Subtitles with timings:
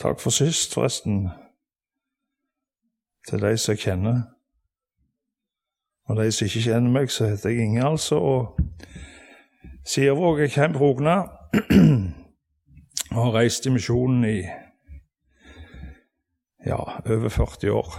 [0.00, 1.28] Takk for sist, forresten,
[3.28, 4.22] til de som jeg kjenner.
[6.08, 8.16] Og de som ikke kjenner meg, så heter jeg Inge, altså.
[8.16, 8.58] Og
[9.86, 11.22] Sirvåg er kjent Rogna.
[13.12, 14.38] Og har reist i misjonen i
[16.66, 16.78] ja,
[17.12, 17.94] over 40 år.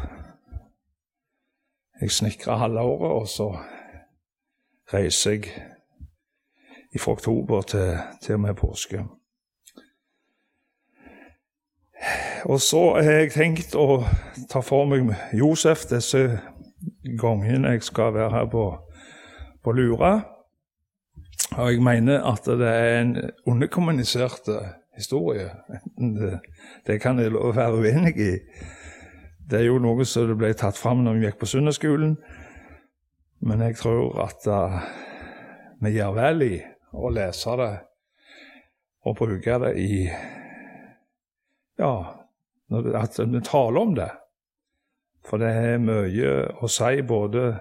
[2.01, 3.57] Jeg snekrer halve året, og så
[4.93, 9.05] reiser jeg fra oktober til, til og med påske.
[12.43, 14.01] Og så har jeg tenkt å
[14.51, 16.25] ta for meg Josef disse
[17.19, 18.65] gangene jeg skal være her på,
[19.63, 20.13] på Lura.
[21.55, 23.13] Og jeg mener at det er en
[23.47, 24.49] underkommunisert
[24.97, 25.49] historie.
[25.97, 26.39] Det,
[26.87, 28.33] det kan jeg være uenig i.
[29.49, 32.17] Det er jo noe som ble tatt fram når vi gikk på søndagsskolen.
[33.43, 34.83] Men jeg tror at uh,
[35.83, 36.57] vi gjør vel i
[36.91, 37.71] å lese det
[39.03, 39.93] og bruke det i
[41.79, 42.22] Ja,
[42.71, 44.09] at vi taler om det.
[45.23, 47.53] For det er mye å si, både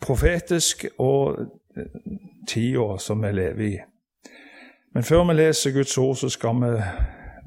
[0.00, 1.40] profetisk og
[2.48, 3.74] tida som vi lever i.
[4.94, 6.72] Men før vi leser Guds ord, så skal vi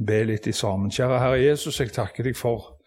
[0.05, 0.91] be litt i sammen.
[0.91, 2.77] Kjære Herre Jesus, jeg takker deg for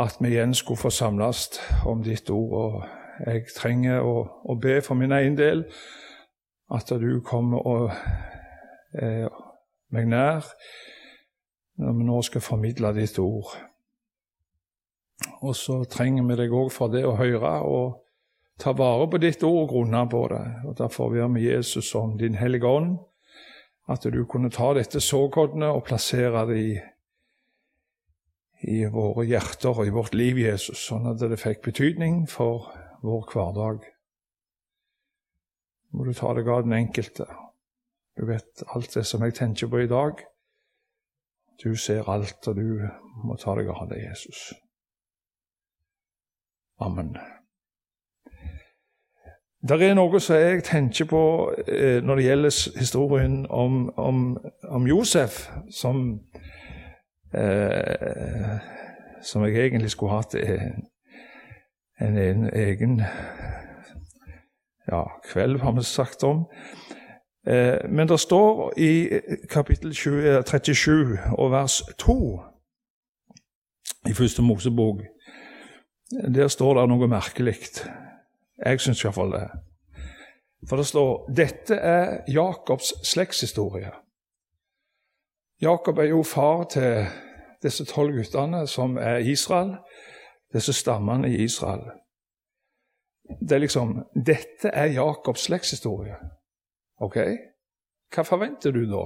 [0.00, 2.52] at vi igjen skulle få samles om ditt ord.
[2.62, 5.66] Og jeg trenger å, å be for min egen del
[6.74, 7.90] at du kommer og
[8.94, 9.26] eh,
[9.90, 10.46] meg nær
[11.80, 13.54] når vi nå skal formidle ditt ord.
[15.40, 18.00] Og så trenger vi deg òg for det å høre og
[18.60, 20.44] ta vare på ditt ord og grunne på det.
[20.68, 22.98] Og Derfor ber vi Jesus om din Hellige Ånd,
[23.88, 26.74] at du kunne ta dette såkornet og plassere det i,
[28.76, 32.68] i våre hjerter og i vårt liv, Jesus, sånn at det fikk betydning for
[33.02, 33.88] vår hverdag.
[35.90, 37.26] Må du ta deg av den enkelte.
[38.20, 40.20] Du vet alt det som jeg tenker på i dag.
[41.64, 42.88] Du ser alt, og du
[43.24, 44.52] må ta deg av det, Jesus.
[46.80, 47.16] Amen.
[49.68, 51.22] Det er noe som jeg tenker på
[51.68, 56.20] eh, når det gjelder historien om, om, om Josef, som,
[57.36, 58.56] eh,
[59.22, 60.86] som jeg egentlig skulle hatt en,
[62.00, 63.02] en, en egen
[64.88, 66.46] ja, kveld, har vi sagt om.
[67.46, 69.20] Eh, men det står i
[69.50, 72.40] kapittel 37 og vers 2
[74.08, 75.00] i første Mosebok
[76.34, 77.56] Der står det noe merkelig.
[78.64, 79.44] Jeg syns iallfall det.
[80.68, 83.92] For det står dette er Jakobs slektshistorie.
[85.62, 87.06] Jakob er jo far til
[87.62, 89.76] disse tolv guttene som er Israel,
[90.52, 91.84] disse stammene i Israel.
[93.40, 96.16] Det er liksom Dette er Jakobs slektshistorie.
[97.00, 97.16] Ok,
[98.12, 99.04] hva forventer du da?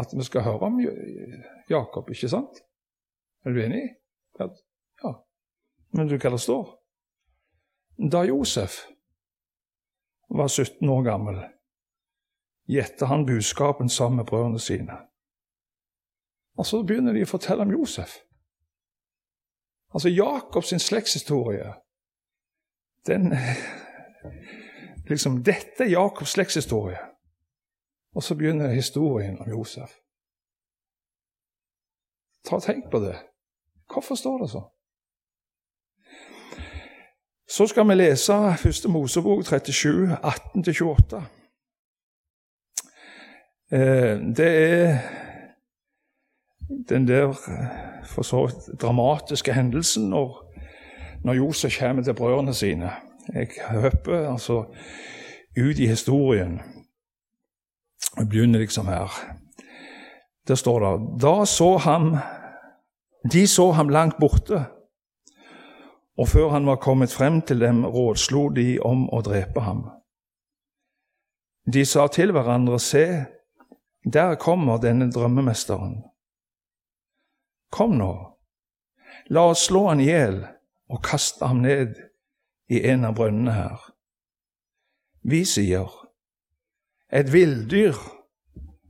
[0.00, 0.80] At vi skal høre om
[1.70, 2.60] Jakob, ikke sant?
[3.44, 3.82] Er du enig?
[4.38, 5.14] Ja.
[5.96, 6.74] Men du hva det står?
[8.10, 8.86] Da Josef
[10.28, 11.40] var 17 år gammel,
[12.70, 14.96] gjette han budskapen sammen med brødrene sine.
[16.56, 18.20] Og så begynner de å fortelle om Josef.
[19.90, 21.72] Altså Jakobs slektshistorie,
[23.08, 23.32] den
[25.10, 26.98] liksom, Dette er Jakobs slektshistorie.
[28.14, 29.90] Og så begynner historien om Josef.
[32.44, 33.16] Ta og Tenk på det.
[33.92, 34.68] Hvorfor står det sånn?
[37.50, 38.86] Så skal vi lese 1.
[38.88, 41.22] Mosebok 37, 18-28.
[43.72, 45.00] Eh, det er
[46.88, 47.34] den der
[48.06, 48.44] for så
[48.80, 50.54] dramatiske hendelsen når,
[51.24, 52.90] når Josef kommer til brødrene sine.
[53.28, 54.64] Jeg hopper altså
[55.58, 56.60] ut i historien.
[58.16, 59.10] Jeg begynner liksom her.
[60.48, 62.16] Der står det Da så ham
[63.32, 64.64] De så ham langt borte,
[66.18, 69.82] og før han var kommet frem til dem, rådslo de om å drepe ham.
[71.72, 73.24] De sa til hverandre, Se,
[74.12, 76.02] der kommer denne drømmemesteren.
[77.70, 78.12] Kom nå,
[79.28, 80.40] la oss slå han i hjel
[80.88, 81.94] og kaste ham ned
[82.70, 83.82] i en av brønnene her.
[85.26, 85.90] Vi sier
[87.10, 87.98] et villdyr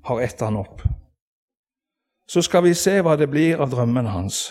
[0.05, 0.83] har ett han opp.
[2.29, 4.51] Så skal vi se hva det blir av drømmen hans.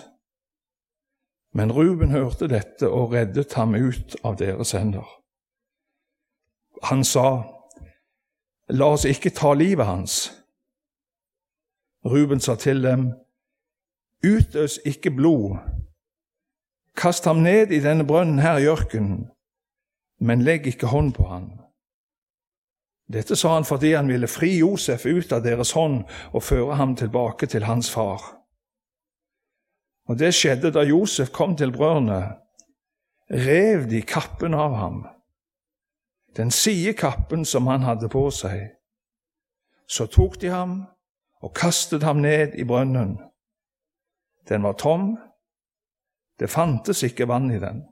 [1.54, 5.06] Men Ruben hørte dette og reddet ham ut av deres hender.
[6.90, 7.44] Han sa,
[8.70, 10.18] La oss ikke ta livet hans.
[12.06, 13.10] Ruben sa til dem,
[14.24, 15.58] Utøs ikke blod
[16.97, 19.30] Kast ham ned i denne brønnen her i ørkenen,
[20.19, 21.50] men legg ikke hånd på ham.
[23.09, 26.03] Dette sa han fordi han ville fri Josef ut av deres hånd
[26.33, 28.36] og føre ham tilbake til hans far.
[30.09, 32.36] Og Det skjedde da Josef kom til brødrene.
[33.30, 35.03] Rev de kappen av ham,
[36.38, 38.71] den sidekappen som han hadde på seg.
[39.86, 40.88] Så tok de ham
[41.41, 43.19] og kastet ham ned i brønnen.
[44.50, 45.18] Den var tom,
[46.39, 47.83] det fantes ikke vann i den.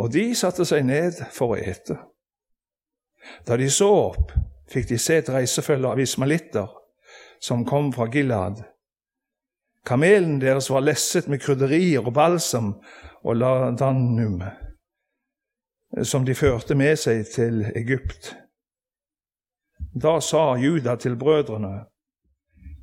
[0.00, 1.98] Og de satte seg ned for å ete.
[3.44, 4.32] Da de så opp,
[4.70, 6.70] fikk de se et reisefølge av ismalitter
[7.42, 8.62] som kom fra Gilad.
[9.86, 12.74] Kamelen deres var lesset med krydderier og balsam
[13.24, 14.40] og ladanum,
[16.02, 18.34] som de førte med seg til Egypt.
[19.92, 21.86] Da sa Juda til brødrene,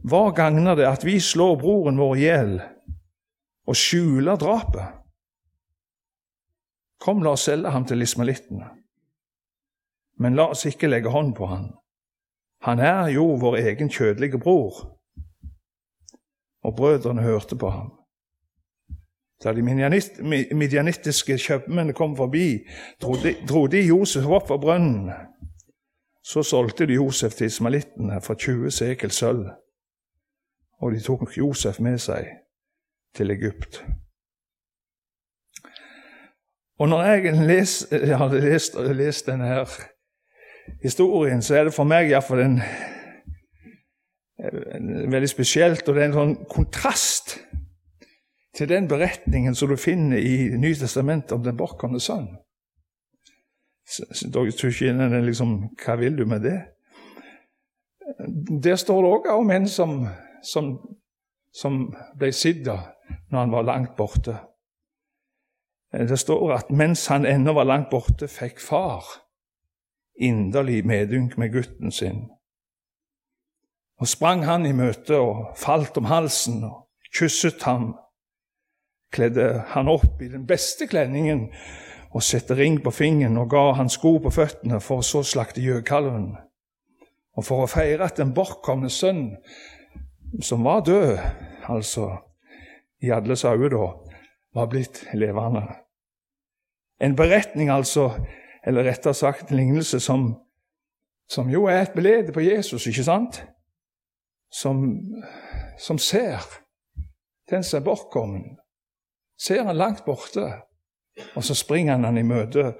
[0.07, 2.57] hva gagner det at vi slår broren vår i hjel
[3.68, 4.98] og skjuler drapet?
[7.04, 8.72] Kom, la oss selge ham til ismalittene
[10.18, 11.69] men la oss ikke legge hånd på han.
[12.66, 14.98] Han er jo vår egen kjødelige bror.
[16.66, 17.92] Og brødrene hørte på ham.
[19.44, 22.66] Da de midjanittiske kjøpmennene kom forbi,
[23.02, 25.12] dro de Josef opp av brønnen.
[26.25, 29.46] Så solgte de Josef til ismalittene for 20 sekel sølv,
[30.81, 32.25] og de tok Josef med seg
[33.15, 33.83] til Egypt.
[36.80, 39.69] Og når jeg les, hadde lest, lest denne her
[40.83, 42.59] historien, så er det for meg iallfall en,
[44.75, 45.88] en veldig spesielt.
[45.88, 47.39] Og det er en sånn kontrast
[48.57, 52.30] til den beretningen som du finner i Nytestamentet om den bortkomne sønn.
[54.33, 56.57] Dere tror ikke den liksom, Hva vil du med det?
[58.63, 60.07] Der står det òg om en som,
[60.44, 60.74] som,
[61.57, 61.88] som
[62.19, 62.77] ble sidda
[63.31, 64.38] når han var langt borte.
[65.92, 69.06] Det står at mens han ennå var langt borte, fikk far
[70.18, 72.25] inderlig medynk med gutten sin.
[73.98, 77.95] Og sprang han i møte og falt om halsen og kysset ham,
[79.13, 81.48] kledde han opp i den beste kledningen
[82.12, 85.63] og sette ring på fingeren og ga han sko på føttene for å så slakte
[85.63, 86.33] gjøkalven.
[87.38, 89.38] Og for å feire at den bortkomne sønn,
[90.41, 91.18] som var død,
[91.68, 92.18] altså
[93.01, 93.88] i alles øyne da,
[94.53, 95.68] var blitt levende.
[97.01, 98.09] En beretning altså
[98.68, 100.35] eller rettere sagt en lignelse som,
[101.29, 103.44] som jo er et belede på Jesus, ikke sant?
[104.51, 105.00] Som,
[105.79, 106.44] som ser
[107.50, 108.57] den som er bortkommen.
[109.39, 110.51] Ser han langt borte,
[111.35, 112.73] og så springer han han i møte.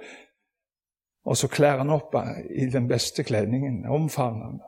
[1.24, 2.14] Og så kler han opp
[2.50, 4.60] i den beste kledningen, omfavner han,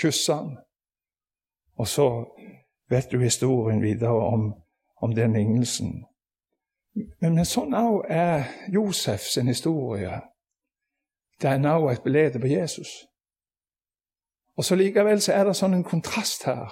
[0.00, 0.56] kysser han.
[1.80, 2.08] Og så
[2.90, 4.52] vet du historien videre om,
[5.02, 6.04] om den lignelsen.
[7.20, 10.20] Men, men sånn òg er Josefs historie
[11.42, 12.88] det er nå et belede på Jesus.
[14.56, 16.70] Og så Likevel så er det sånn en kontrast her.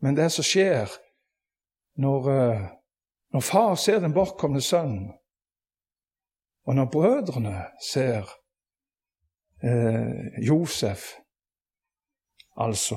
[0.00, 0.88] Men det som skjer
[2.00, 2.68] når, eh,
[3.34, 5.10] når far ser den bortkomne sønnen,
[6.64, 8.28] og når brødrene ser
[9.62, 11.16] eh, Josef
[12.60, 12.96] Altså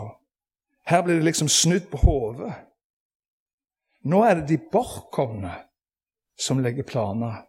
[0.85, 2.53] Her blir det liksom snudd på hodet.
[4.03, 5.53] Nå er det de bortkomne
[6.39, 7.45] som legger planer.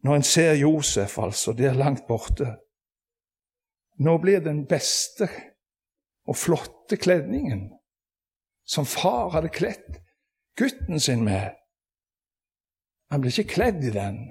[0.00, 2.56] Når en ser Josef, altså, der langt borte
[4.00, 5.26] Nå blir den beste
[6.24, 7.66] og flotte kledningen
[8.64, 9.98] som far hadde kledd
[10.56, 11.52] gutten sin med
[13.12, 14.30] Han blir ikke kledd i den,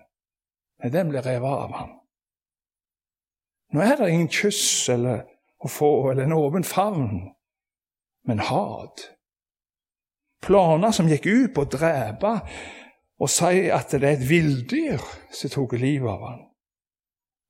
[0.82, 1.90] men den blir revet av ham.
[3.76, 5.26] Nå er det ingen kyss eller
[5.60, 7.28] å få eller en åpen favn,
[8.28, 9.06] men hat.
[10.42, 12.34] Planer som gikk ut på å drepe
[13.20, 15.04] og sier at det er et villdyr
[15.36, 16.46] som tok livet av han.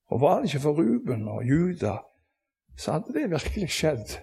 [0.10, 2.00] Og var det ikke for Ruben og Juda,
[2.78, 4.16] så hadde det virkelig skjedd.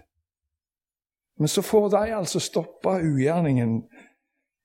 [1.38, 3.78] Men så får de altså stoppa ugjerningen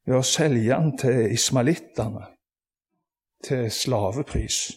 [0.08, 2.26] ved å selge han til ismalittene
[3.46, 4.72] til slavepris.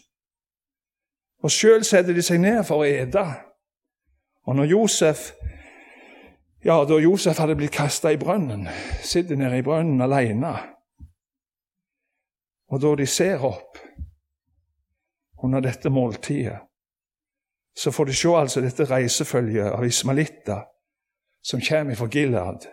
[1.45, 3.25] Og sjøl setter de seg ned for å ete.
[4.49, 5.31] Og når Josef
[6.65, 8.69] ja, da Josef hadde blitt kasta i brønnen,
[9.05, 10.55] sitter nede i brønnen alene
[12.75, 13.79] og da de ser opp
[15.45, 16.59] under dette måltidet,
[17.77, 20.65] så får de se altså dette reisefølget av ismalitter
[21.45, 22.67] som kommer fra Gilead.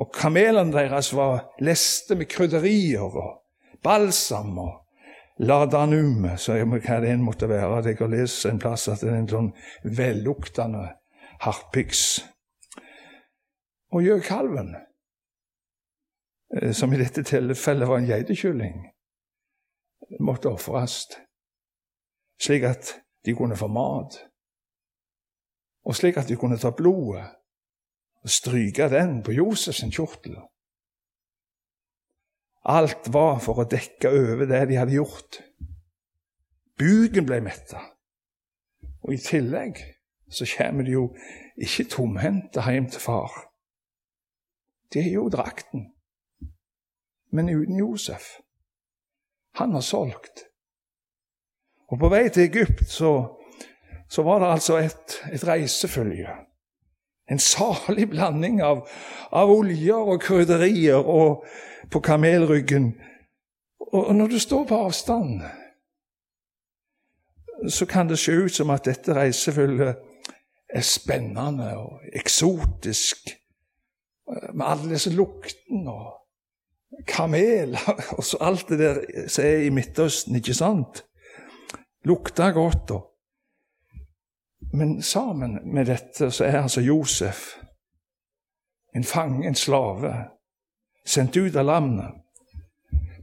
[0.00, 3.36] Og kamelene deres var leste med krydderier og
[3.84, 7.84] balsam og ladanum, så hva det enn måtte være.
[7.86, 9.52] Jeg har lest en plass at det er en sånn
[9.84, 10.88] velluktende
[11.46, 12.24] harpiks.
[13.94, 14.74] Og gjøkalven
[16.62, 18.88] Eh, som i dette tilfellet var en geitekylling,
[20.20, 21.06] måtte ofres,
[22.40, 24.18] slik at de kunne få mat.
[25.84, 27.24] Og slik at de kunne ta blodet
[28.24, 30.36] og stryke den på Josefs kjortel.
[32.64, 35.42] Alt var for å dekke over det de hadde gjort.
[36.80, 37.82] Buken ble metta.
[39.04, 39.82] Og i tillegg
[40.32, 41.10] så kommer de jo
[41.60, 43.34] ikke tomhendte hjem til far.
[44.94, 45.88] Det er jo drakten,
[47.32, 48.22] men uten Josef.
[49.54, 50.44] Han har solgt.
[51.90, 53.12] Og på vei til Egypt så,
[54.10, 56.30] så var det altså et, et reisefølge.
[57.30, 58.84] En salig blanding av,
[59.32, 61.44] av oljer og krydderier og
[61.90, 62.92] på kamelryggen.
[63.80, 65.42] Og når du står på avstand,
[67.68, 69.94] så kan det se ut som at dette reisefølget
[70.68, 73.30] er spennende og eksotisk,
[74.26, 80.36] med alle disse luktene og kameler og så alt det der som er i Midtøsten,
[80.36, 81.04] ikke sant?
[82.04, 82.90] Lukta godt.
[82.90, 83.10] og
[84.74, 87.56] men sammen med dette så er altså Josef
[88.94, 90.14] en fange, en slave,
[91.06, 92.10] sendt ut av landet.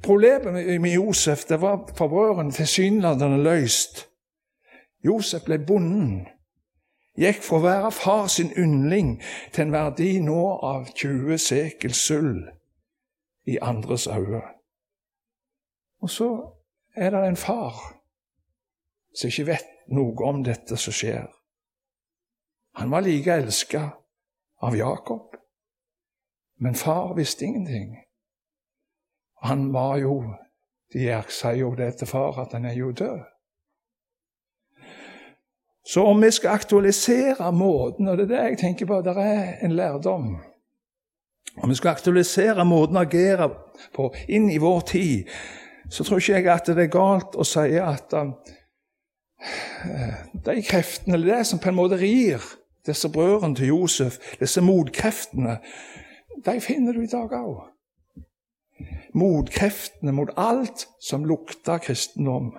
[0.04, 4.08] Problemet med Josef det var for brødrene tilsynelatende løst.
[5.06, 6.28] Josef ble bonden.
[7.20, 9.18] Gikk fra å være far sin yndling
[9.52, 12.48] til en verdi nå av 20 sekel sølv
[13.52, 14.44] i andres øyne.
[16.02, 16.30] Og så
[16.96, 17.76] er det en far
[19.12, 21.28] som ikke vet noe om dette som skjer.
[22.80, 23.84] Han var like elska
[24.64, 25.36] av Jakob,
[26.64, 27.98] men far visste ingenting.
[29.42, 30.16] Han var jo
[30.92, 33.22] De sier jo det til far, at han er jo død.
[35.84, 39.58] Så om vi skal aktualisere måten, og det er det jeg tenker på, det er
[39.66, 40.38] en lærdom
[41.58, 43.50] Om vi skal aktualisere måten å agere
[43.96, 45.32] på inn i vår tid,
[45.90, 48.30] så tror ikke jeg at det er galt å si at uh,
[50.46, 52.40] de kreftene, eller det som på en måte rir
[52.88, 55.58] disse brødrene til Josef, disse motkreftene,
[56.46, 57.68] de finner du i dag òg.
[59.14, 62.54] Motkreftene mot alt som lukter kristendom.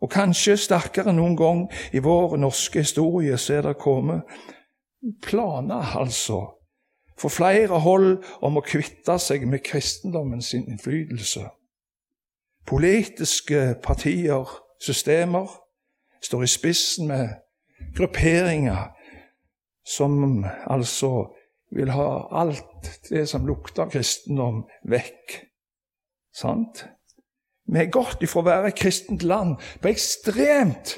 [0.00, 4.24] Og kanskje sterkere enn noen gang i vår norske historie så er det kommet
[5.24, 6.40] planer, altså,
[7.20, 11.46] for flere hold om å kvitte seg med kristendommen sin innflytelse.
[12.68, 14.48] Politiske partier,
[14.80, 15.48] systemer,
[16.20, 17.36] står i spissen med
[17.96, 18.90] grupperinger
[19.84, 21.30] som altså
[21.76, 22.08] vil ha
[22.42, 25.36] alt det som lukter kristendom, vekk.
[26.34, 26.84] Sant?
[27.66, 30.96] Vi er gått ifra å være et kristent land på ekstremt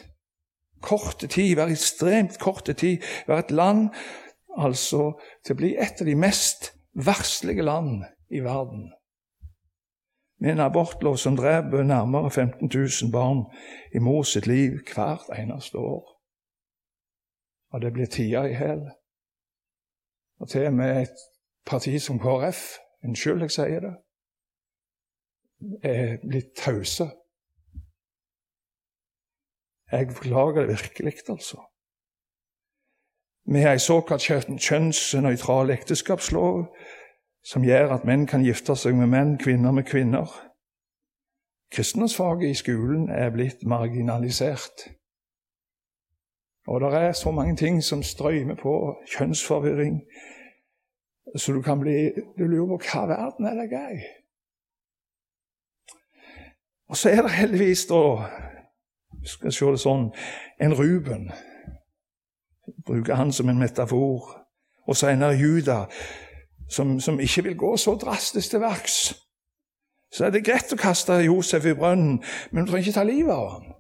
[0.83, 3.91] korte tid, være ekstremt korte tid, være et land
[4.59, 5.13] altså
[5.45, 8.03] til å bli et av de mest verslige land
[8.33, 8.91] i verden.
[10.43, 13.45] Med en abortlov som dreper nærmere 15 000 barn
[13.95, 16.13] i mor sitt liv hvert eneste år
[17.73, 18.91] og det blir tida i hæl.
[20.41, 21.19] Og til og med et
[21.67, 22.63] parti som KrF,
[23.05, 23.93] unnskyld jeg sier det,
[25.83, 27.11] er blitt tause.
[29.93, 31.61] Jeg beklager det virkelig, altså.
[33.45, 34.23] Vi har en såkalt
[34.69, 36.77] kjønnsnøytral ekteskapslov
[37.45, 40.31] som gjør at menn kan gifte seg med menn, kvinner med kvinner.
[41.75, 44.87] Kristendomsfaget i skolen er blitt marginalisert.
[46.67, 48.75] Og det er så mange ting som strømmer på,
[49.17, 50.03] kjønnsforvirring,
[51.37, 54.22] så du kan bli Du lurer på hva verden er det gøy?
[56.93, 58.01] Og så er det heldigvis, da
[59.25, 60.11] jeg se det sånn,
[60.61, 61.31] en Ruben.
[62.85, 64.27] Bruker han som en metafor.
[64.85, 65.87] Og senere Juda,
[66.69, 68.99] som, som ikke vil gå så drastisk til verks.
[70.13, 72.19] Så er det greit å kaste Josef i brønnen,
[72.51, 73.71] men du trenger ikke ta livet av ham.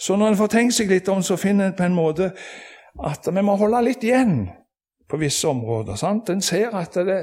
[0.00, 2.30] Så når en får tenkt seg litt om, så finner en på en måte
[3.04, 4.46] at vi må holde litt igjen
[5.10, 6.00] på visse områder.
[6.00, 6.32] sant?
[6.32, 7.18] En ser at det,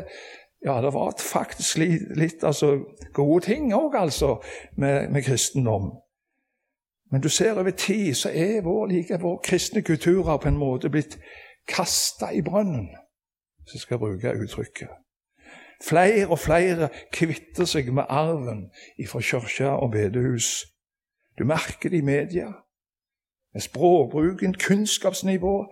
[0.66, 2.80] ja, det var faktisk litt, litt altså,
[3.14, 4.38] gode ting òg, altså,
[4.76, 5.92] med, med, kristendom.
[7.12, 10.90] Men du ser over tid så er vår, like, vår kristne kulturer på en måte
[10.90, 11.20] blitt
[11.68, 12.90] kasta i brønnen,
[13.64, 14.90] hvis jeg skal bruke uttrykket.
[15.84, 18.66] Flere og flere kvitter seg med arven
[18.98, 20.66] ifra kirke og bedehus.
[21.38, 22.48] Du merker det i media
[23.54, 25.66] Med språkbruken, kunnskapsnivå.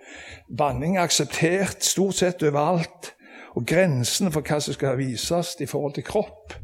[0.58, 3.15] Banning er akseptert stort sett overalt.
[3.56, 6.56] Og grensene for hva som skal vises i forhold til kropp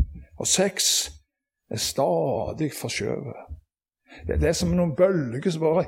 [0.42, 1.12] og sex,
[1.72, 3.60] er stadig forskjøvet.
[4.28, 5.86] Det, det er som noen bølger som bare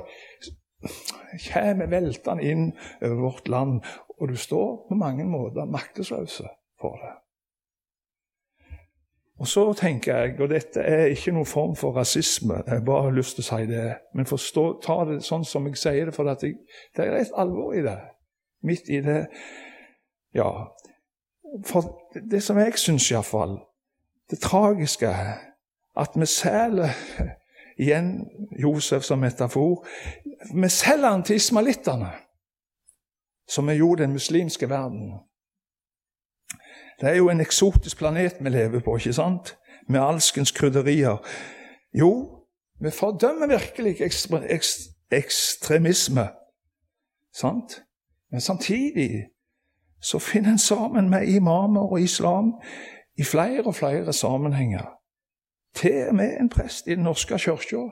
[1.50, 2.70] kommer veltende inn
[3.02, 3.82] over vårt land,
[4.20, 6.48] og du står på mange måter maktesløse
[6.80, 7.12] for det.
[9.42, 13.16] Og så tenker jeg, og dette er ikke noen form for rasisme, jeg bare har
[13.16, 16.30] lyst til å si det, men forstå, ta det sånn som jeg sier det, for
[16.30, 16.54] jeg,
[16.94, 17.98] det er et alvor i det.
[18.64, 19.24] Midt i det
[20.34, 20.50] Ja.
[21.66, 23.58] For det som jeg syns iallfall,
[24.30, 25.10] det tragiske
[25.96, 26.88] at vi selger
[27.82, 28.26] igjen
[28.58, 29.86] Josef som metafor.
[30.54, 32.10] Vi selger han til ismalittene,
[33.48, 35.12] som er jo den muslimske verden.
[37.00, 39.56] Det er jo en eksotisk planet vi lever på, ikke sant?
[39.88, 41.16] med alskens krydderier.
[41.94, 42.40] Jo,
[42.80, 44.40] vi fordømmer virkelig ekstre,
[45.10, 46.28] ekstremisme,
[47.34, 47.82] sant?
[48.30, 49.24] men samtidig
[50.04, 52.52] så finner en sammen med imamer og islam
[53.16, 54.86] i flere og flere sammenhenger.
[55.74, 57.88] Til og med en prest i Den norske kirka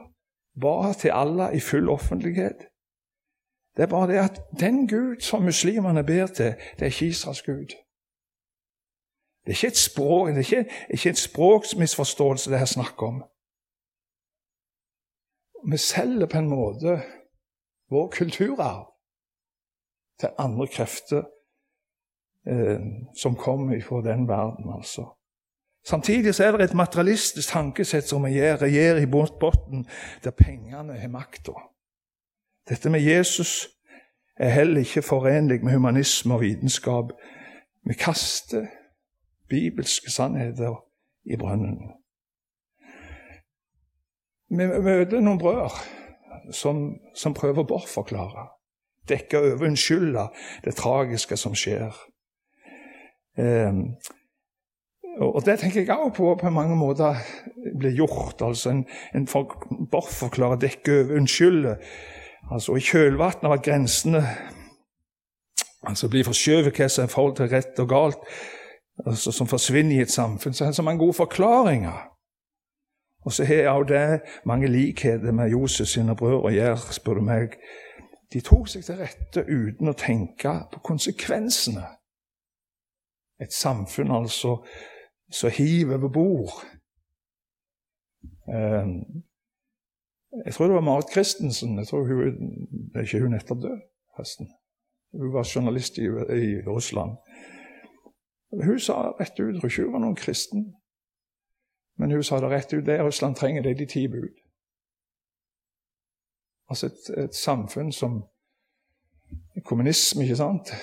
[0.61, 2.59] ba til Allah i full offentlighet.
[3.75, 7.41] Det er bare det at den Gud som muslimene ber til, det er ikke Israels
[7.41, 7.69] Gud.
[9.41, 13.23] Det er ikke et språk, det er ikke, ikke et språksmisforståelse det er snakk om.
[15.71, 17.01] Vi selger på en måte
[17.89, 18.85] vår kulturarv
[20.19, 21.23] til andre krefter
[22.47, 22.79] eh,
[23.21, 25.05] som kommer fra den verden, altså.
[25.85, 29.85] Samtidig så er det et materialistisk tankesett som regjerer i bunnen,
[30.23, 31.51] der pengene har makta.
[32.69, 33.67] Dette med Jesus
[34.37, 37.11] er heller ikke forenlig med humanisme og vitenskap.
[37.83, 38.65] Vi kaster
[39.49, 40.83] bibelske sannheter
[41.25, 41.91] i brønnen.
[44.49, 45.69] Vi møter noen brødre
[46.51, 48.47] som, som prøver å bortforklare,
[49.09, 50.27] dekke over, unnskylde
[50.65, 51.91] det tragiske som skjer.
[55.21, 57.19] Og det tenker jeg òg på på mange måter
[57.79, 58.41] blir gjort.
[58.41, 58.85] altså En,
[59.15, 59.27] en
[59.91, 61.75] bortforklarer, dekker over, unnskylder.
[62.51, 64.23] Altså I kjølvannet av at grensene
[65.83, 68.27] altså blir forskjøvet hva som er forhold til rett og galt,
[69.05, 72.09] altså som forsvinner i et samfunn, så er det så mange gode forklaringer.
[73.25, 77.27] Og så har òg det mange likheter med Josef sine brødre å gjøre, spør du
[77.27, 77.57] meg.
[78.33, 81.85] De tok seg til rette uten å tenke på konsekvensene.
[83.41, 84.57] Et samfunn altså
[85.33, 86.53] som hiver over bord.
[88.47, 89.23] Um,
[90.45, 91.77] jeg tror det var Marit Christensen.
[91.77, 92.19] jeg tror hun,
[92.95, 93.79] er ikke hun nettopp død,
[94.15, 94.47] forresten.
[95.11, 96.05] Hun var journalist i,
[96.45, 97.11] i, Russland.
[98.65, 100.73] Hun sa rett ut tror ikke hun var noen kristen.
[101.97, 102.85] Men hun sa det rett ut.
[102.85, 104.33] Det Russland trenger, det er de ti bud.
[106.69, 108.23] Altså et, et samfunn som
[109.65, 110.73] kommunisme, ikke sant?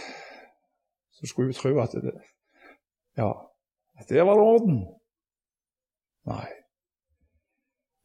[1.12, 2.14] Så skulle vi tro at det
[3.16, 3.33] Ja,
[4.09, 4.87] det var orden.
[6.27, 6.46] Nei.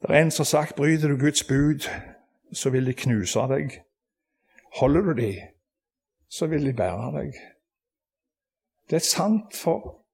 [0.02, 1.88] Det er en som har sagt bryter du Guds bud,
[2.54, 3.82] så vil de knuse deg.
[4.80, 5.32] Holder du de,
[6.30, 7.34] så vil de bære deg.
[8.90, 10.06] Det er sant for,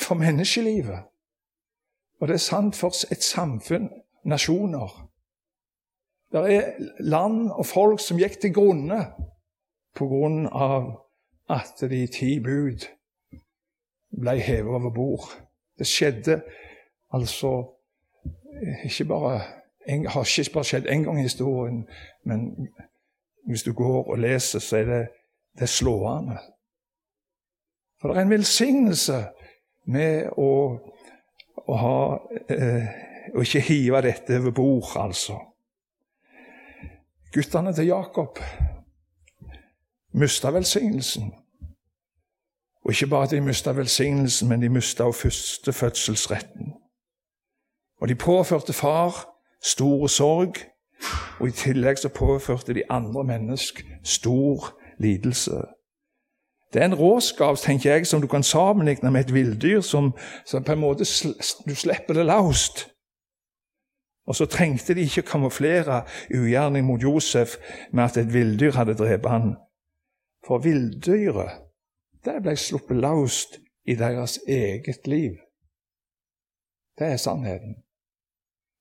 [0.00, 1.04] for menneskelivet.
[2.20, 3.90] Og det er sant for et samfunn,
[4.24, 5.10] nasjoner.
[6.32, 9.04] Det er land og folk som gikk til grunne
[9.96, 10.90] på grunn av
[11.48, 12.84] at de ti bud
[14.16, 15.28] ble hevet over bord.
[15.78, 16.42] Det skjedde
[17.14, 17.52] altså
[18.84, 19.40] ikke bare
[19.88, 21.88] en, har ikke bare skjedd én gang i historien,
[22.24, 22.68] men
[23.46, 25.02] hvis du går og leser, så er det,
[25.54, 26.38] det er slående.
[28.00, 29.22] For det er en velsignelse
[29.88, 30.50] med å,
[31.66, 31.98] å ha
[32.48, 35.34] eh, Å ikke hive dette over bord, altså.
[37.28, 38.38] Guttene til Jakob
[40.16, 41.32] mista velsignelsen.
[42.88, 46.72] Og ikke bare at de mista velsignelsen, men de mista også førstefødselsretten.
[48.00, 49.28] Og de påførte far
[49.62, 50.54] stor sorg,
[51.40, 55.50] og i tillegg så påførte de andre mennesker stor lidelse.
[56.72, 60.14] Det er en råskap tenker jeg, som du kan sammenligne med et villdyr, som,
[60.46, 61.04] som på en måte
[61.68, 62.88] du slipper det løst.
[64.26, 66.02] Og så trengte de ikke kamuflere
[66.34, 67.48] ugjerning mot Josef
[67.92, 69.56] med at et villdyr hadde drept han.
[70.46, 71.67] For villdyret
[72.24, 75.38] det ble sluppet løst i deres eget liv.
[76.98, 77.76] Det er sannheten.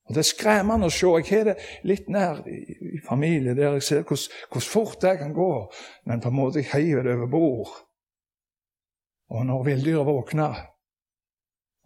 [0.07, 1.07] Og Det er skremmende å se.
[1.19, 5.51] Jeg har det litt nær i familie, der jeg ser hvor fort det kan gå
[6.05, 7.73] men på en måte heiver det over bord.
[9.29, 10.61] Og når villdyra våkner,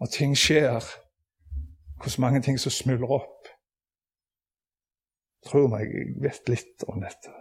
[0.02, 0.86] og ting skjer,
[2.02, 3.50] hvor mange ting som smuldrer opp
[5.42, 7.32] Tror meg, jeg vet litt om dette.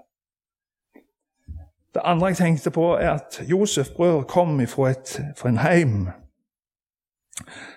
[1.94, 6.08] Det andre jeg tenkte på, er at Josef brødre kom fra, et, fra en heim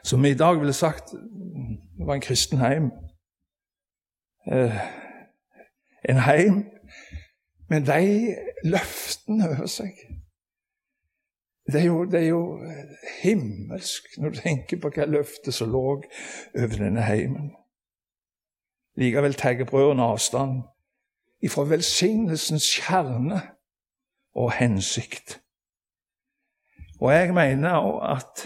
[0.03, 1.13] som i dag ville sagt
[1.99, 2.91] var en kristen heim.
[4.51, 4.79] Eh,
[6.09, 6.65] en heim
[7.69, 9.93] med de løftene over seg.
[11.71, 12.59] Det er, jo, det er jo
[13.21, 15.83] himmelsk når du tenker på hva løftet som lå
[16.59, 17.53] over denne heimen.
[18.99, 20.61] Likevel tar brødrene avstand
[21.43, 23.39] ifra velsignelsens kjerne
[24.35, 25.41] og hensikt.
[26.99, 28.43] Og jeg mener òg at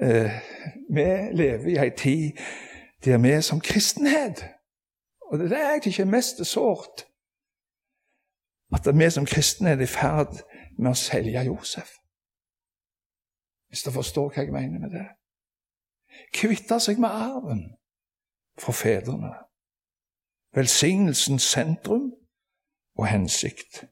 [0.00, 0.32] eh,
[0.90, 2.38] vi lever i ei tid
[3.04, 4.44] der vi som kristenhet
[5.20, 7.06] Og det er det jeg syns er mest sårt.
[8.74, 10.42] At vi som kristne er i ferd
[10.78, 11.90] med å selge Josef.
[13.68, 15.06] Hvis du forstår hva jeg mener med det.
[16.34, 17.64] Kvitte seg med arven
[18.60, 19.32] fra fedrene.
[20.54, 22.12] Velsignelsens sentrum
[22.98, 23.84] og hensikt.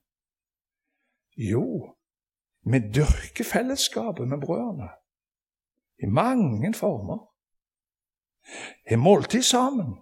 [1.37, 1.95] Jo,
[2.65, 4.89] vi dyrker fellesskapet med brødrene
[6.03, 7.19] i mange former.
[8.89, 9.97] Har måltid sammen.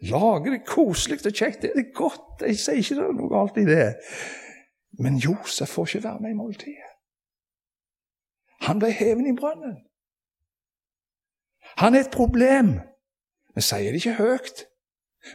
[0.00, 1.62] Lager det koselig og kjekt.
[1.62, 2.40] Det er godt.
[2.40, 3.96] Jeg sier ikke det er noe galt i det.
[5.02, 6.92] Men Josef får ikke være med i måltidet.
[8.60, 9.76] Han ble hevet i brønnen.
[11.76, 12.78] Han er et problem.
[13.56, 14.66] Vi sier det ikke høyt,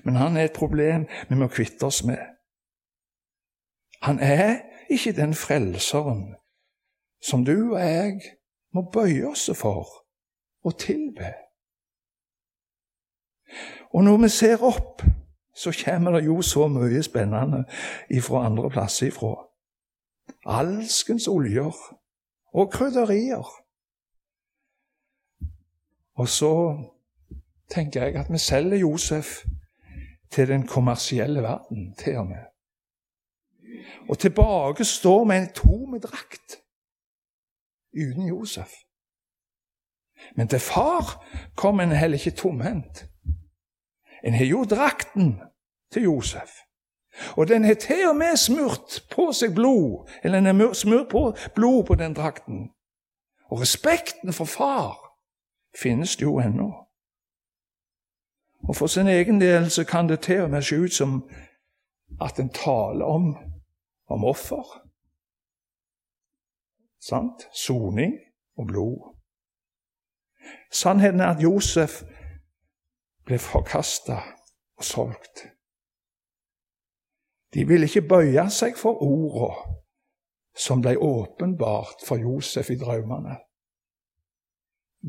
[0.05, 2.21] men han er et problem vi må kvitte oss med.
[4.01, 6.35] Han er ikke den frelseren
[7.21, 8.21] som du og jeg
[8.73, 9.87] må bøye oss for
[10.63, 11.33] og tilbe.
[13.93, 15.03] Og når vi ser opp,
[15.55, 17.65] så kommer det jo så mye spennende
[18.09, 19.33] ifra andre plasser ifra.
[20.45, 21.75] Alskens oljer
[22.53, 23.49] og krydderier.
[26.15, 26.53] Og så
[27.69, 29.45] tenker jeg at vi selger Josef
[30.31, 32.50] til den kommersielle verden, til og med.
[34.09, 36.61] Og tilbake står vi en tom drakt
[37.93, 38.71] uten Josef.
[40.35, 43.05] Men til far kom en heller ikke tomhendt.
[44.23, 45.41] En har jo drakten
[45.91, 46.49] til Josef.
[47.37, 51.35] Og den har til og med smurt på seg blod, eller den har smurt på
[51.55, 52.69] blod på den drakten.
[53.51, 54.95] Og respekten for far
[55.81, 56.71] finnes det jo ennå.
[58.69, 61.29] Og for sin egen del så kan det til og med se ut som
[62.21, 63.37] at en taler om,
[64.11, 64.65] om offer.
[67.01, 67.47] Sant?
[67.53, 68.13] Soning
[68.57, 68.99] og blod.
[70.71, 72.01] Sannheten er at Josef
[73.25, 74.19] ble forkasta
[74.77, 75.45] og solgt.
[77.53, 79.51] De ville ikke bøye seg for orda
[80.57, 83.37] som ble åpenbart for Josef i drømmene.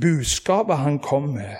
[0.00, 1.58] Budskapet han kom med,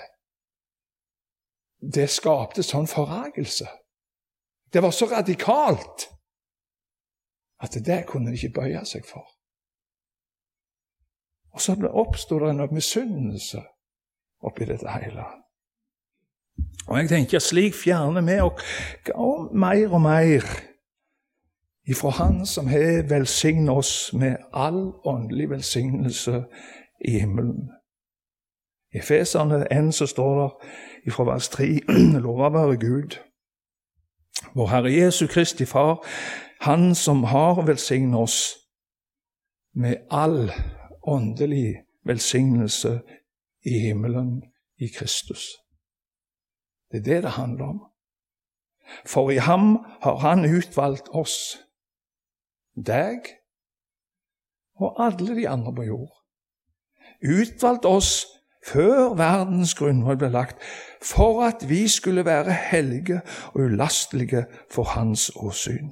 [1.93, 3.67] det skapte sånn forragelse.
[4.73, 6.07] Det var så radikalt
[7.63, 9.23] at det kunne de ikke bøye seg for.
[11.53, 13.61] Og så oppsto det en misunnelse
[14.43, 15.25] oppi dette hele.
[16.87, 20.47] Og jeg tenker slik fjerner vi oss mer og mer
[21.87, 26.43] ifra Han som har velsignet oss med all åndelig velsignelse
[27.05, 27.69] i himmelen.
[28.93, 30.51] I Efeserne 1 så står det
[31.07, 31.65] ifra vers 3.:
[32.25, 33.17] Lova være Gud,
[34.53, 36.05] vår Herre Jesu Kristi Far,
[36.63, 38.37] Han som har velsignet oss
[39.75, 40.51] med all
[41.03, 43.01] åndelig velsignelse
[43.65, 44.43] i himmelen
[44.79, 45.43] i Kristus.
[46.91, 47.81] Det er det det handler om.
[49.05, 51.57] For i ham har han utvalgt oss,
[52.75, 53.27] deg
[54.75, 56.13] og alle de andre på jord.
[57.23, 58.25] Utvalgt oss
[58.67, 60.63] før verdens grunnvoll ble lagt,
[61.01, 63.21] for at vi skulle være hellige
[63.51, 65.91] og ulastelige for Hans åsyn.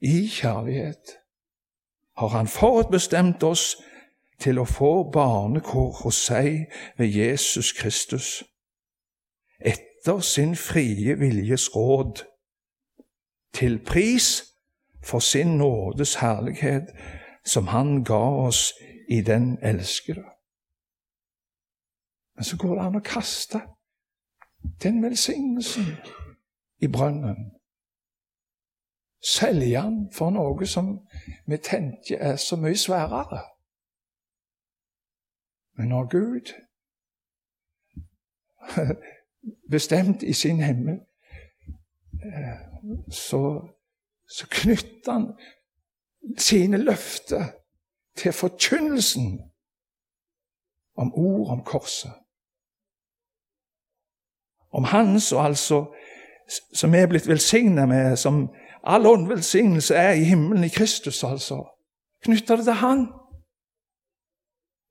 [0.00, 1.18] I kjærlighet
[2.16, 3.76] har Han forutbestemt oss
[4.38, 6.66] til å få barnekår hos seg
[6.98, 8.44] ved Jesus Kristus
[9.60, 12.22] etter sin frie viljes råd,
[13.54, 14.44] til pris
[15.04, 16.92] for sin nådes herlighet,
[17.44, 18.72] som han ga oss
[19.08, 20.24] i den elskede.
[22.34, 23.60] Men så går det an å kaste
[24.82, 25.94] den velsignelsen
[26.82, 27.55] i brønnen.
[29.22, 31.00] Selge den for noe som
[31.46, 33.42] vi tenker er så mye sværere.
[35.76, 36.52] Men når Gud
[39.70, 41.00] bestemt i sin himmel,
[42.24, 42.58] eh,
[43.10, 43.68] så,
[44.28, 45.32] så knytter han
[46.38, 47.44] sine løfter
[48.16, 49.40] til forkynnelsen
[50.96, 52.12] om ord om korset.
[54.70, 55.94] Om Hans, og altså
[56.74, 58.48] som er blitt velsigna med, som
[58.86, 61.64] all åndvelsignelse er i himmelen i Kristus, altså.
[62.24, 63.06] Knytta det til Han.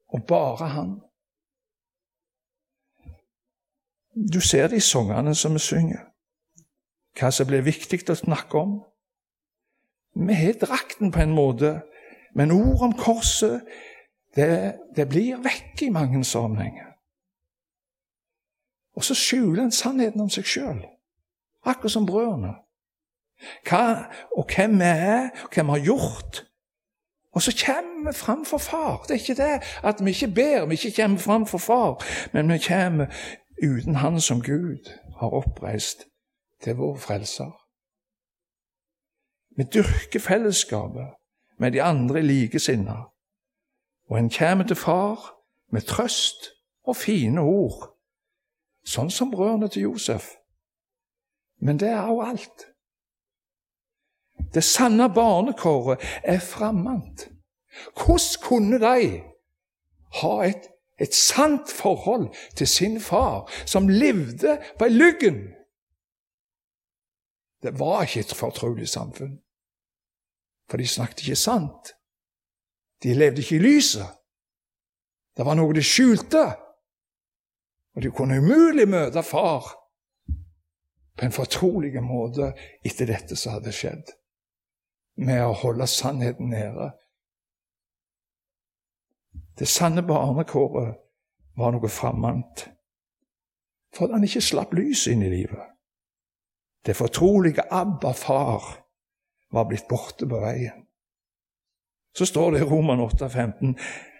[0.07, 1.01] Og bare Han.
[4.33, 6.05] Du ser det i sangene som vi synger,
[7.19, 8.77] hva som blir viktig å snakke om.
[10.15, 11.81] Vi har drakten på en måte
[12.35, 13.61] Men ord om korset,
[14.35, 16.89] det, det blir vekk i mange sammenhenger.
[18.99, 20.81] Og så skjuler en sannheten om seg sjøl,
[21.63, 22.51] akkurat som brødrene.
[23.69, 24.05] Hva,
[24.37, 26.45] og hvem vi er, og hvem vi har gjort.
[27.35, 29.01] Og så kommer vi fram for far.
[29.01, 32.53] Det er ikke det at vi ikke ber, vi ikke kommer fram for far, men
[32.53, 33.05] vi kommer
[33.63, 36.05] uten Han som Gud har oppreist
[36.63, 37.51] til vår frelser.
[39.57, 41.07] Vi dyrker fellesskapet
[41.59, 42.95] med de andre likesinna,
[44.09, 45.35] og en kommer til far
[45.71, 46.51] med trøst
[46.83, 47.95] og fine ord
[48.85, 50.29] sånn som brødrene til Josef.
[51.57, 52.65] Men det er også alt.
[54.55, 57.27] Det sanne barnekåret er fremmed.
[57.93, 59.21] Hvordan kunne de
[60.21, 65.41] ha et, et sant forhold til sin far, som levde på lyggen?
[67.63, 69.39] Det var ikke et fortrolig samfunn,
[70.69, 71.95] for de snakket ikke sant.
[73.03, 74.07] De levde ikke i lyset.
[75.37, 76.45] Det var noe de skjulte.
[77.95, 79.67] Og de kunne umulig møte far
[81.15, 82.51] på en fortrolig måte
[82.83, 84.09] etter dette som hadde skjedd,
[85.17, 86.91] med å holde sannheten nede.
[89.55, 90.97] Det sanne barnekåret
[91.55, 92.65] var noe fremmed,
[93.95, 95.71] for at han ikke slapp lys inn i livet.
[96.85, 98.65] Det fortrolige Abba, far,
[99.51, 100.83] var blitt borte på veien.
[102.15, 103.73] Så står det i Roman 8,15.: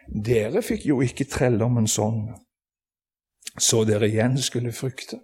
[0.08, 2.30] Dere fikk jo ikke trelldommen sånn
[3.58, 5.22] så dere igjen skulle frykte.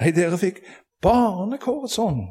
[0.00, 0.62] Nei, dere fikk
[1.04, 2.26] barnekårets ånd,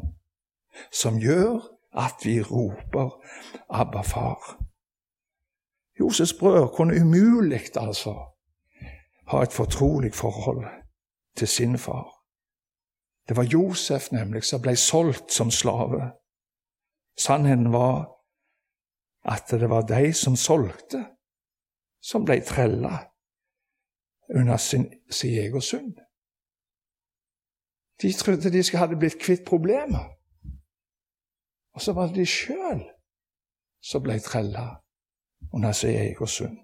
[0.91, 1.61] som gjør
[1.95, 3.21] at vi roper
[3.69, 4.61] 'Abba, far'.
[5.99, 8.13] Josefs brødre kunne umulig altså
[9.27, 10.65] ha et fortrolig forhold
[11.35, 12.15] til sin far.
[13.27, 16.11] Det var Josef nemlig som ble solgt som slave.
[17.17, 18.11] Sannheten var
[19.25, 21.05] at det var de som solgte,
[22.01, 22.97] som ble trella
[24.29, 25.95] under sin, sin egen synd.
[28.01, 30.11] De trodde de hadde blitt kvitt problemet.
[31.75, 32.85] Og så var det de sjøl
[33.83, 34.67] som ble trella
[35.53, 36.57] under sin egen synd.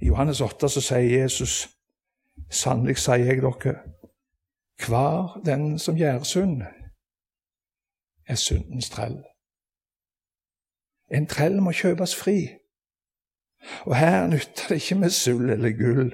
[0.00, 1.68] I Johannes 8 så sier Jesus,
[2.50, 3.74] sannelig sier jeg dere,
[4.86, 6.62] hver den som gjør synd,
[8.28, 9.18] er syndens trell.
[11.10, 12.38] En trell må kjøpes fri.
[13.88, 16.12] Og her nytter det ikke med sølv eller gull.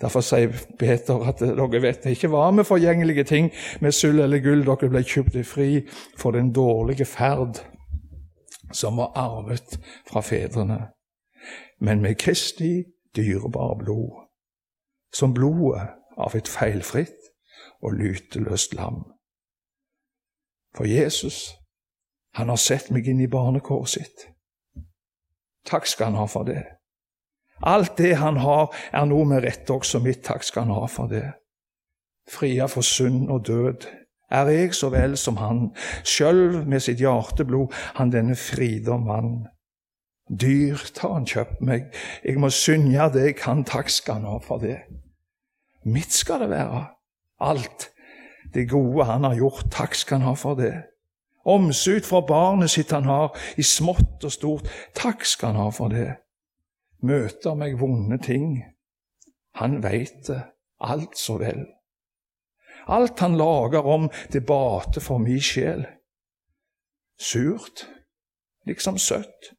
[0.00, 3.50] Derfor sier Peter at dere vet ikke hva med forgjengelige ting
[3.82, 4.62] med sølv eller gull.
[4.66, 5.82] Dere ble kjøpt fri
[6.18, 7.58] for den dårlige ferd
[8.72, 10.78] som var arvet fra fedrene,
[11.80, 12.84] men med Kristi
[13.16, 14.28] dyrebare blod,
[15.14, 17.30] som blodet av et feilfritt
[17.82, 19.04] og lyteløst lam.
[20.76, 21.56] For Jesus,
[22.34, 24.26] han har sett meg inn i barnekåret sitt.
[25.66, 26.77] Takk skal han ha for det.
[27.62, 30.22] Alt det han har, er noe med rette også mitt.
[30.26, 31.26] Takk skal han ha for det.
[32.28, 33.88] Fria for synd og død
[34.30, 35.70] er jeg så vel som han,
[36.04, 39.32] sjøl med sitt hjerteblod, han denne fridom mann.
[40.28, 41.86] Dyrt har han kjøpt meg,
[42.24, 44.82] jeg må synge det jeg kan, takk skal han ha for det.
[45.88, 46.84] Mitt skal det være,
[47.40, 47.88] alt
[48.52, 50.74] det gode han har gjort, takk skal han ha for det.
[51.48, 54.68] Omsut for barnet sitt han har, i smått og stort.
[54.96, 56.10] Takk skal han ha for det.
[57.02, 58.64] Møter meg vonde ting.
[59.60, 60.40] Han veit det,
[60.80, 61.66] alt så vel.
[62.88, 65.84] Alt han lager om, til bate for mi sjel.
[67.18, 67.86] Surt,
[68.66, 69.52] liksom søtt,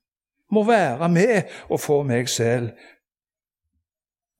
[0.51, 2.71] må være med og få meg selv.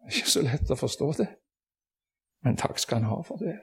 [0.09, 1.27] Ikke så lett å forstå det,
[2.43, 3.59] men takk skal han ha for det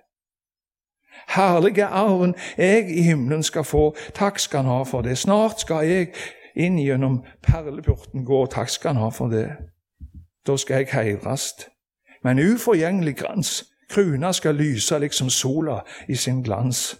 [1.28, 3.96] herlige arven jeg i himmelen skal få.
[4.14, 5.18] Takk skal han ha for det.
[5.18, 6.08] Snart skal jeg
[6.56, 8.46] inn gjennom perleporten gå.
[8.46, 9.48] Takk skal han ha for det.
[10.46, 11.52] Da skal jeg heires.
[12.22, 13.64] Med en uforgjengelig krans.
[13.88, 16.96] Kruna skal lyse liksom sola i sin glans.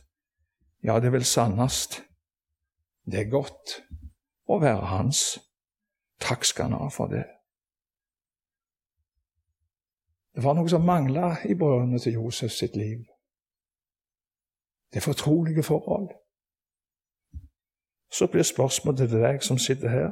[0.85, 2.03] Ja, det vil sannast.
[3.07, 3.81] Det er godt
[4.47, 5.39] å være hans.
[6.21, 7.25] Takk skal han ha for det.
[10.37, 13.07] Det var noe som mangla i brødrene til Josef sitt liv.
[14.93, 16.11] Det fortrolige forhold.
[18.13, 20.11] Så blir spørsmålet til deg som sitter her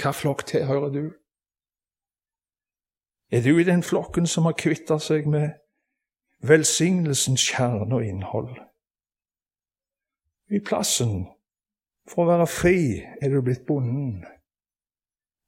[0.00, 1.04] Hva flokk tilhører du?
[3.30, 5.56] Er du i den flokken som har kvitta seg med
[6.44, 8.52] velsignelsens kjerne og innhold?
[10.52, 11.24] I plassen
[12.10, 12.78] for å være fri
[13.22, 14.22] er du blitt bonden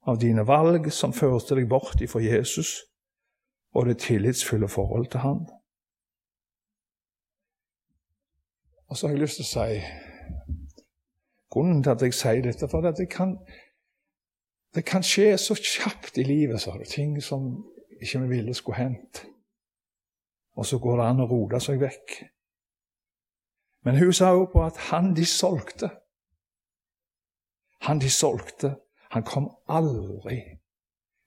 [0.07, 2.73] av dine valg som førte deg bort ifra Jesus
[3.77, 5.45] og det tillitsfulle forhold til Han.
[8.87, 10.06] Og så har jeg lyst til å si
[11.49, 13.37] Grunnen til at jeg sier dette, for at det kan,
[14.75, 17.47] det kan skje så kjapt i livet, sa ting som
[18.01, 19.25] ikke vi ville skulle hendt.
[20.57, 22.17] Og så går det an å rote seg vekk.
[23.85, 25.89] Men hun sa jo på at han de solgte
[27.85, 28.71] Han de solgte,
[29.13, 30.41] han kom aldri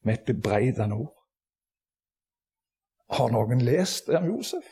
[0.02, 1.14] med et bebreidende ord.
[3.10, 4.66] Har noen lest det om Josef?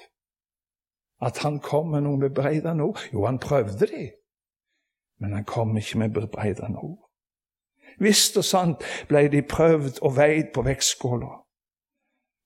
[1.22, 2.98] At han kom med noen bebreidende ord?
[3.12, 4.10] Jo, han prøvde de,
[5.20, 7.10] men han kom ikke med bebreidende ord.
[7.98, 11.30] Visst og sant ble de prøvd og veid på vektskåla.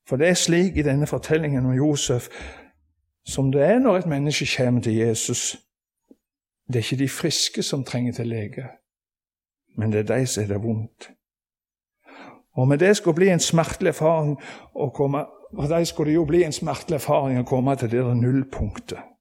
[0.08, 2.28] For det er slik i denne fortellingen om Josef
[3.26, 5.56] som det er når et menneske kommer til Jesus.
[6.66, 8.64] Det er ikke de friske som trenger til lege,
[9.76, 11.10] men det er de som er det vondt.
[12.52, 14.36] Og med det skulle bli en smertelig erfaring
[14.74, 19.11] å komme for de skulle jo bli en smertelig erfaring å komme til det nullpunktet.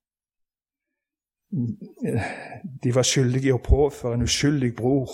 [2.84, 5.12] De var skyldige i å påføre en uskyldig bror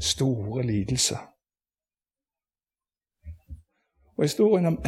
[0.00, 1.20] store lidelser.
[4.16, 4.78] Og Historien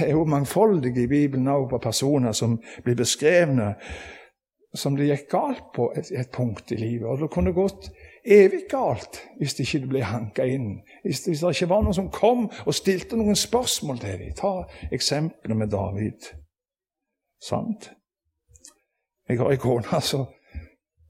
[0.00, 3.74] er jo mangfoldig i Bibelen òg på personer som blir beskrevne
[4.76, 7.08] som det gikk galt på et, et punkt i livet.
[7.08, 7.90] Og Det kunne gått
[8.24, 10.82] evig galt hvis det ikke ble hanka inn.
[11.04, 14.34] Hvis det, hvis det, ikke var noen som kom og stilte noen spørsmål til dem.
[14.36, 14.52] Ta
[14.92, 16.28] eksempelet med David.
[17.42, 17.90] Sant?
[19.28, 20.26] Jeg har ei kone som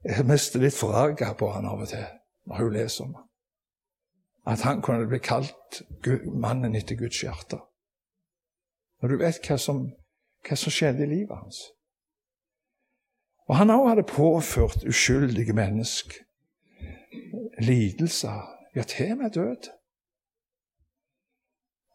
[0.07, 2.05] jeg mister litt forarga på han av og til
[2.47, 3.25] når hun leser om han.
[4.47, 5.81] At han kunne bli kalt
[6.31, 7.59] mannen etter Guds hjerte.
[9.01, 9.81] Når du vet hva som,
[10.47, 11.59] hva som skjedde i livet hans.
[13.47, 16.23] Og han òg hadde påført uskyldige mennesker
[17.59, 19.69] lidelser, ja, til og med død.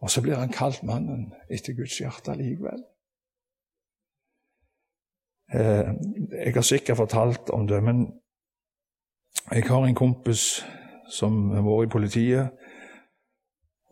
[0.02, 2.82] Og så blir han kalt mannen etter Guds hjerte likevel.
[5.54, 5.88] Eh,
[6.44, 8.06] jeg har sikkert fortalt om det, men
[9.52, 10.64] jeg har en kompis
[11.10, 12.48] som har vært i politiet,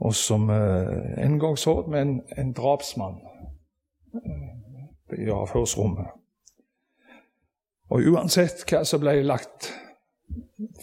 [0.01, 3.20] og som eh, en gang så med en, en drapsmann
[4.14, 6.16] eh, i avhørsrommet.
[7.90, 9.73] Og uansett hva som ble lagt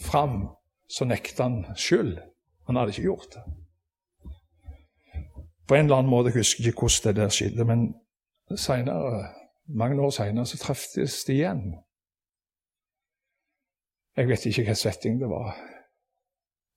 [0.04, 0.44] fram,
[0.88, 2.18] så nekta han skyld.
[2.68, 3.42] Han hadde ikke gjort det.
[5.68, 7.88] På en eller annen måte jeg husker ikke hvordan det der skjedde, men
[8.56, 9.26] senere,
[9.68, 11.64] mange år seinere så treftes de igjen.
[14.16, 15.54] Jeg vet ikke hvilken setting det var.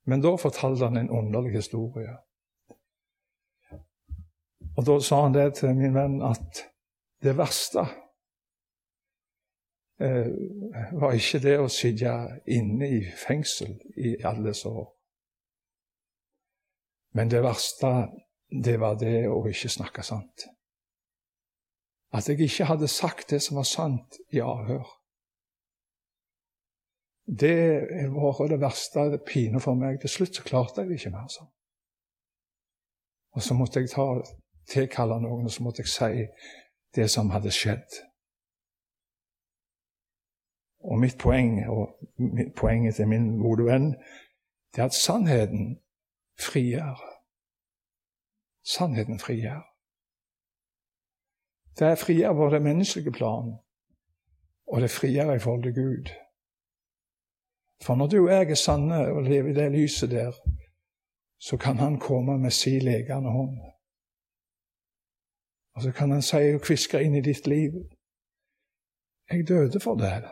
[0.05, 2.17] Men da fortalte han en underlig historie.
[4.77, 6.61] Og Da sa han det til min venn at
[7.23, 7.83] det verste
[10.01, 10.31] eh,
[11.01, 12.13] var ikke det å sitte
[12.47, 14.87] inne i fengsel i alle år.
[17.13, 18.07] Men det verste,
[18.63, 20.47] det var det å ikke snakke sant.
[22.11, 24.87] At jeg ikke hadde sagt det som var sant i avhør.
[27.39, 30.01] Det var det verste det pine for meg.
[30.01, 31.51] Til slutt så klarte jeg det ikke mer sånn.
[33.31, 34.05] Og så måtte jeg ta,
[34.67, 36.25] tilkalle noen, og så måtte jeg si
[36.95, 38.01] det som hadde skjedd.
[40.83, 41.95] Og mitt poeng, og
[42.57, 43.93] poenget til min gode venn,
[44.75, 45.77] det er at sannheten
[46.39, 46.99] frigjør.
[48.67, 49.70] Sannheten frigjør.
[51.79, 53.53] Det frigjør på det menneskelige plan,
[54.67, 56.11] og det frigjør i forhold til Gud.
[57.85, 60.31] For når du og jeg er sanne og lever i det lyset der,
[61.39, 63.57] så kan Han komme med sin legende hånd.
[65.75, 67.71] Og så kan Han si og kviske inn i ditt liv
[69.31, 70.23] Jeg døde for det.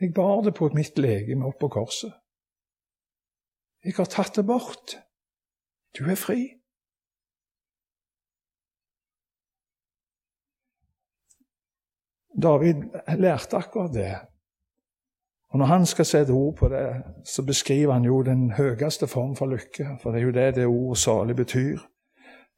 [0.00, 2.12] Jeg bar det på mitt legeme opp på korset.
[3.84, 4.96] Jeg har tatt det bort.
[5.98, 6.63] Du er fri.
[12.42, 12.74] David
[13.18, 14.14] lærte akkurat det.
[15.48, 19.36] Og Når han skal sette ord på det, så beskriver han jo den høyeste form
[19.36, 19.98] for lykke.
[20.02, 21.78] For det er jo det det ordet 'salig' betyr.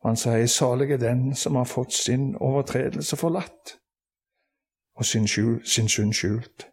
[0.04, 3.78] Han sier 'salig er den som har fått sin overtredelse forlatt'
[4.94, 5.26] og sin,
[5.64, 6.72] sin synd skjult'.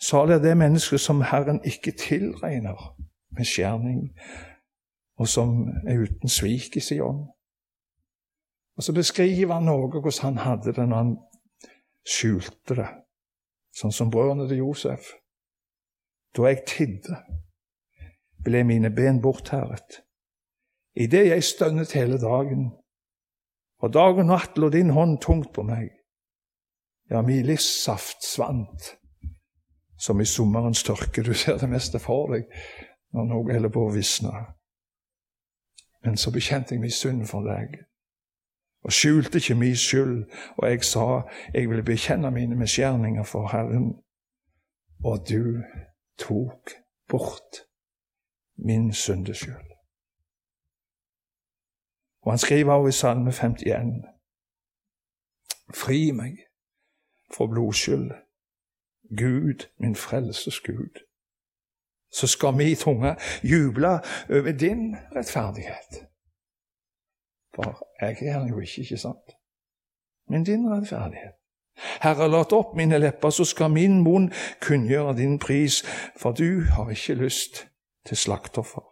[0.00, 2.96] Salig er det mennesket som Herren ikke tilregner
[3.30, 4.18] med skjerning,
[5.18, 7.28] og som er uten svik i sin ånd.
[8.76, 11.16] Og Så beskriver han noe hvordan han hadde det når han
[12.08, 12.88] skjulte det,
[13.76, 15.12] sånn som brødrene til Josef.
[16.36, 17.18] Da jeg tidde,
[18.42, 20.00] ble mine ben bortherret.
[20.98, 22.70] Idet jeg stønnet hele dagen,
[23.82, 25.90] og dag og natt lå din hånd tungt på meg.
[27.10, 28.92] Ja, min livssaft svant
[29.98, 31.22] som i sommerens tørke.
[31.22, 32.48] Du ser det meste for deg
[33.12, 34.32] når noe holder på å visne.
[36.02, 37.76] Men så bekjente jeg min synd for deg,
[38.84, 40.24] og skjulte ikke min skyld,
[40.58, 41.20] og jeg sa
[41.54, 43.94] jeg ville bekjenne mine misgjerninger for Herren.
[45.04, 45.62] og du
[46.18, 46.70] tok
[47.08, 47.52] bort
[48.56, 49.72] min syndeskyld.
[52.22, 54.04] Og han skriver også i Salme 51.:
[55.74, 56.36] Fri meg
[57.34, 58.10] fra blodskyld,
[59.18, 60.94] Gud, min frelses Gud.
[62.12, 63.92] Så skal mi tunge juble
[64.30, 66.11] over din rettferdighet.
[67.54, 69.36] For jeg er han jo ikke, ikke sant?
[70.28, 71.36] Men din rettferdighet.
[72.02, 74.30] Herre, lat opp mine lepper, så skal min munn
[74.60, 75.82] kunngjøre din pris,
[76.16, 77.66] for du har ikke lyst
[78.06, 78.84] til slaktoffer.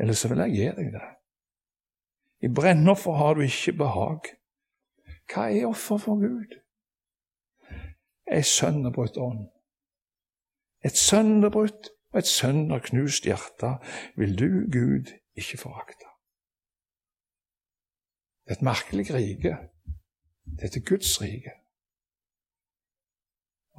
[0.00, 1.08] Eller så vil jeg gi deg det.
[2.40, 4.32] I brennoffer har du ikke behag.
[5.30, 6.56] Hva er offer for Gud?
[8.30, 9.48] Ei sønderbrutt ånd.
[10.84, 13.76] Et sønderbrutt og et sønderknust hjerte
[14.16, 16.09] vil du, Gud, ikke forakte.
[18.50, 19.56] Det et merkelig rike.
[20.58, 21.52] Dette Guds rike.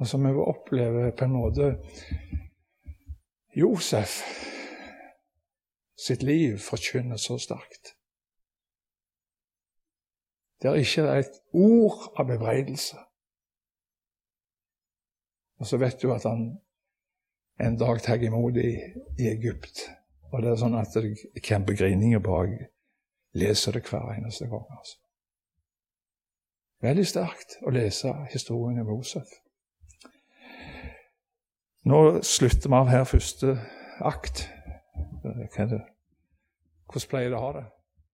[0.00, 1.66] Og som vi opplever på en måte
[3.56, 4.22] Josef
[6.06, 7.92] sitt liv forkynner så sterkt.
[10.62, 12.96] Det er ikke et ord av bebreidelse.
[15.60, 16.48] Og så vet du at han
[17.60, 18.72] en dag tar imot i,
[19.20, 19.84] i Egypt.
[20.32, 22.56] Og det er sånn at det kommer grininger bak.
[23.32, 24.66] Leser det hver eneste gang.
[24.78, 24.98] altså.
[26.82, 29.28] Veldig sterkt å lese historien om Josef.
[31.86, 33.54] Nå slutter vi av her første
[34.02, 34.48] akt.
[35.22, 37.64] Hvordan pleier det å ha det?